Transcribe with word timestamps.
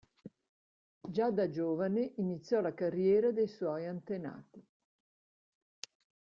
Già 1.07 1.29
da 1.29 1.47
giovane 1.47 2.13
iniziò 2.15 2.59
la 2.59 2.73
carriera 2.73 3.29
dei 3.31 3.47
suoi 3.47 3.85
antenati. 3.85 4.65